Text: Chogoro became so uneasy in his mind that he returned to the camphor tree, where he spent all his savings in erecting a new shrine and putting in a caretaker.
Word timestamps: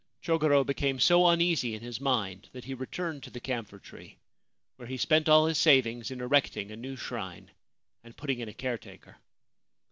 Chogoro 0.23 0.63
became 0.65 0.99
so 0.99 1.27
uneasy 1.27 1.75
in 1.75 1.83
his 1.83 2.01
mind 2.01 2.49
that 2.53 2.63
he 2.63 2.73
returned 2.73 3.21
to 3.21 3.29
the 3.29 3.39
camphor 3.39 3.77
tree, 3.77 4.17
where 4.77 4.87
he 4.87 4.97
spent 4.97 5.29
all 5.29 5.45
his 5.45 5.59
savings 5.59 6.09
in 6.09 6.21
erecting 6.21 6.71
a 6.71 6.75
new 6.75 6.95
shrine 6.95 7.51
and 8.03 8.17
putting 8.17 8.39
in 8.39 8.49
a 8.49 8.53
caretaker. 8.55 9.17